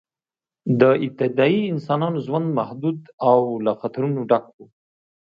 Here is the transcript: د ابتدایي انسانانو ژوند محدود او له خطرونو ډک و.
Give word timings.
د 0.79 0.83
ابتدایي 1.05 1.61
انسانانو 1.73 2.17
ژوند 2.25 2.47
محدود 2.59 2.99
او 3.29 3.39
له 3.65 3.71
خطرونو 3.81 4.19
ډک 4.29 4.45
و. 4.51 4.57